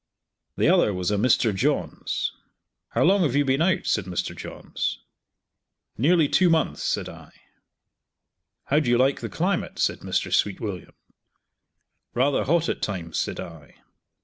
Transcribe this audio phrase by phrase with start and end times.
[0.57, 1.53] The other was a Mr.
[1.53, 2.31] Johns.
[2.89, 4.35] "How long have you been out?" said Mr.
[4.35, 4.97] Johns.
[5.95, 7.31] "Nearly two months," said I.
[8.63, 10.33] "How do you like the climate?" said Mr.
[10.33, 10.95] Sweetwilliam.
[12.15, 13.75] "Rather hot, at times," said I.